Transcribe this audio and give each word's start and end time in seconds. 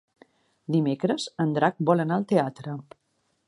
Dimecres 0.75 1.27
en 1.45 1.53
Drac 1.59 1.85
vol 1.91 2.03
anar 2.07 2.17
al 2.19 2.29
teatre. 2.33 2.79